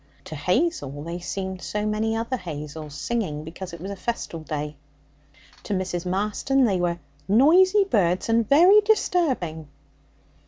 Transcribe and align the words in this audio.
To 0.25 0.35
Hazel, 0.35 1.03
they 1.03 1.19
seemed 1.19 1.61
so 1.61 1.85
many 1.85 2.15
other 2.17 2.35
Hazels 2.35 2.95
singing 2.95 3.43
because 3.43 3.71
it 3.71 3.79
was 3.79 3.91
a 3.91 3.95
festal 3.95 4.39
day. 4.39 4.75
To 5.65 5.75
Mrs. 5.75 6.07
Marston 6.07 6.63
they 6.65 6.79
were 6.81 6.97
'noisy 7.27 7.83
birds, 7.83 8.27
and 8.27 8.49
very 8.49 8.81
disturbing.' 8.81 9.67